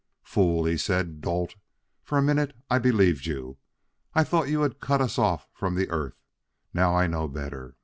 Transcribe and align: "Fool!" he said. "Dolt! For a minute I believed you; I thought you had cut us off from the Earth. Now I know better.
"Fool!" 0.23 0.65
he 0.65 0.77
said. 0.77 1.21
"Dolt! 1.21 1.53
For 2.01 2.17
a 2.17 2.23
minute 2.23 2.55
I 2.71 2.79
believed 2.79 3.27
you; 3.27 3.57
I 4.15 4.23
thought 4.23 4.49
you 4.49 4.61
had 4.61 4.79
cut 4.79 4.99
us 4.99 5.19
off 5.19 5.47
from 5.53 5.75
the 5.75 5.91
Earth. 5.91 6.23
Now 6.73 6.95
I 6.95 7.05
know 7.05 7.27
better. 7.27 7.75